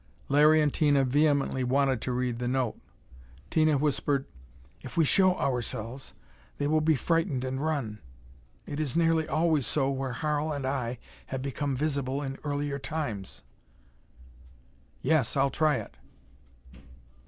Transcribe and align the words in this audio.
Larry 0.29 0.61
and 0.61 0.73
Tina 0.73 1.03
vehemently 1.03 1.63
wanted 1.63 2.01
to 2.01 2.11
read 2.11 2.39
the 2.39 2.47
note. 2.47 2.75
Tina 3.51 3.77
whispered: 3.77 4.25
"If 4.81 4.97
we 4.97 5.05
show 5.05 5.37
ourselves, 5.37 6.15
they 6.57 6.65
will 6.65 6.81
be 6.81 6.95
frightened 6.95 7.45
and 7.45 7.61
run. 7.63 7.99
It 8.65 8.79
is 8.79 8.97
nearly 8.97 9.29
always 9.29 9.67
so 9.67 9.91
where 9.91 10.13
Harl 10.13 10.51
and 10.53 10.65
I 10.65 10.97
have 11.27 11.43
become 11.43 11.75
visible 11.75 12.23
in 12.23 12.39
earlier 12.43 12.79
Times." 12.79 13.43
"Yes. 15.03 15.37
I'll 15.37 15.51
try 15.51 15.75
it." 15.75 15.95